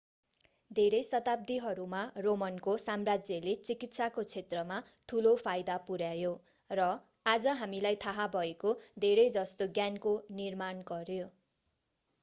धेरै 0.71 0.99
शताब्दीहरूमा 1.07 1.99
रोमनको 2.25 2.73
साम्राज्यले 2.83 3.53
चिकित्साको 3.69 4.23
क्षेत्रमा 4.29 4.79
ठूलो 5.09 5.35
फाईदा 5.43 5.75
पुर्‍यायो 5.91 6.33
र 6.71 6.89
आज 7.27 7.55
हामीलाई 7.61 8.01
थाहा 8.07 8.27
भएको 8.33 8.75
धेरैजस्तो 9.01 9.69
ज्ञानको 9.71 10.17
निर्माण 10.41 10.83
गर्यो। 10.89 11.31